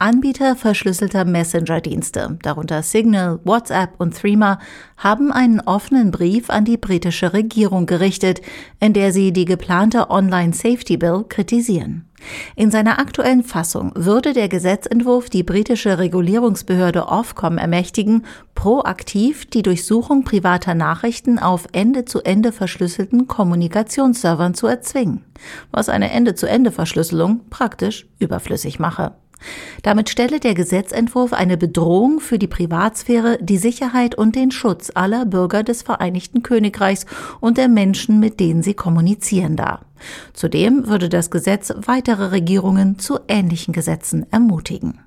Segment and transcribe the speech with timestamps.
[0.00, 4.60] Anbieter verschlüsselter Messenger-Dienste, darunter Signal, WhatsApp und Threema,
[4.96, 8.40] haben einen offenen Brief an die britische Regierung gerichtet,
[8.78, 12.04] in der sie die geplante Online Safety Bill kritisieren.
[12.54, 20.22] In seiner aktuellen Fassung würde der Gesetzentwurf die britische Regulierungsbehörde Ofcom ermächtigen, proaktiv die Durchsuchung
[20.22, 25.24] privater Nachrichten auf Ende-zu-Ende verschlüsselten Kommunikationsservern zu erzwingen,
[25.72, 29.14] was eine Ende-zu-Ende-Verschlüsselung praktisch überflüssig mache.
[29.82, 35.24] Damit stelle der Gesetzentwurf eine Bedrohung für die Privatsphäre, die Sicherheit und den Schutz aller
[35.24, 37.06] Bürger des Vereinigten Königreichs
[37.40, 39.82] und der Menschen, mit denen sie kommunizieren dar.
[40.32, 45.00] Zudem würde das Gesetz weitere Regierungen zu ähnlichen Gesetzen ermutigen.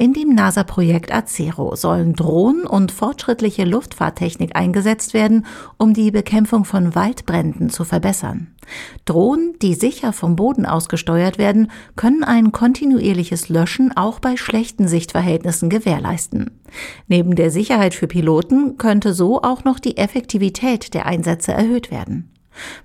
[0.00, 5.44] In dem NASA-Projekt Acero sollen Drohnen und fortschrittliche Luftfahrttechnik eingesetzt werden,
[5.76, 8.46] um die Bekämpfung von Waldbränden zu verbessern.
[9.04, 14.88] Drohnen, die sicher vom Boden aus gesteuert werden, können ein kontinuierliches Löschen auch bei schlechten
[14.88, 16.62] Sichtverhältnissen gewährleisten.
[17.06, 22.30] Neben der Sicherheit für Piloten könnte so auch noch die Effektivität der Einsätze erhöht werden.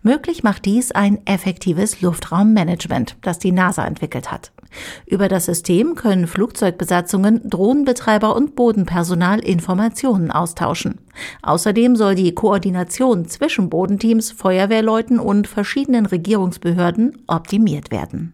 [0.03, 4.51] Möglich macht dies ein effektives Luftraummanagement, das die NASA entwickelt hat.
[5.05, 10.99] Über das System können Flugzeugbesatzungen, Drohnenbetreiber und Bodenpersonal Informationen austauschen.
[11.41, 18.33] Außerdem soll die Koordination zwischen Bodenteams, Feuerwehrleuten und verschiedenen Regierungsbehörden optimiert werden.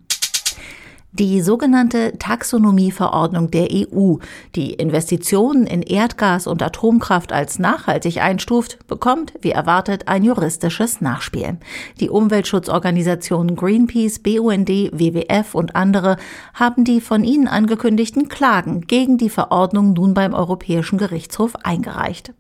[1.14, 4.16] Die sogenannte Taxonomieverordnung der EU,
[4.56, 11.58] die Investitionen in Erdgas und Atomkraft als nachhaltig einstuft, bekommt, wie erwartet, ein juristisches Nachspiel.
[12.00, 16.16] Die Umweltschutzorganisationen Greenpeace, BUND, WWF und andere
[16.54, 22.34] haben die von ihnen angekündigten Klagen gegen die Verordnung nun beim Europäischen Gerichtshof eingereicht.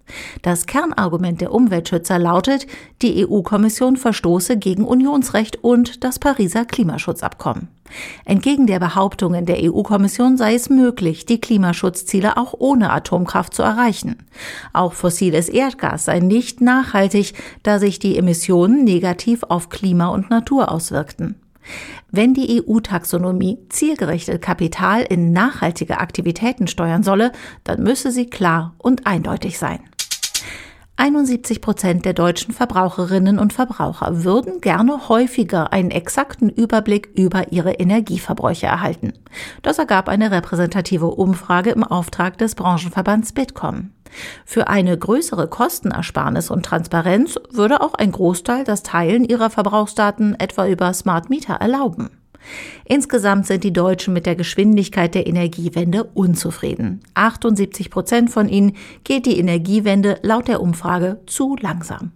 [0.43, 2.67] Das Kernargument der Umweltschützer lautet,
[3.01, 7.67] die EU-Kommission verstoße gegen Unionsrecht und das Pariser Klimaschutzabkommen.
[8.25, 14.17] Entgegen der Behauptungen der EU-Kommission sei es möglich, die Klimaschutzziele auch ohne Atomkraft zu erreichen.
[14.73, 20.71] Auch fossiles Erdgas sei nicht nachhaltig, da sich die Emissionen negativ auf Klima und Natur
[20.71, 21.35] auswirkten.
[22.09, 27.31] Wenn die EU-Taxonomie zielgerichtet Kapital in nachhaltige Aktivitäten steuern solle,
[27.63, 29.79] dann müsse sie klar und eindeutig sein.
[31.01, 37.71] 71 Prozent der deutschen Verbraucherinnen und Verbraucher würden gerne häufiger einen exakten Überblick über ihre
[37.71, 39.13] Energieverbräuche erhalten.
[39.63, 43.89] Das ergab eine repräsentative Umfrage im Auftrag des Branchenverbands Bitkom.
[44.45, 50.67] Für eine größere Kostenersparnis und Transparenz würde auch ein Großteil das Teilen ihrer Verbrauchsdaten etwa
[50.67, 52.11] über Smart Meter erlauben.
[52.85, 57.01] Insgesamt sind die Deutschen mit der Geschwindigkeit der Energiewende unzufrieden.
[57.13, 62.11] 78 Prozent von ihnen geht die Energiewende laut der Umfrage zu langsam.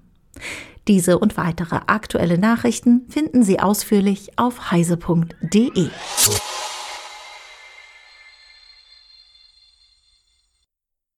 [0.88, 5.90] Diese und weitere aktuelle Nachrichten finden Sie ausführlich auf heise.de.